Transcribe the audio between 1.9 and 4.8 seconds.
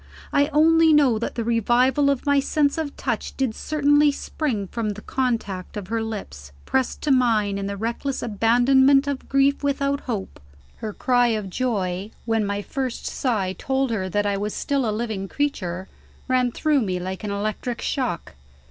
of my sense of touch did certainly spring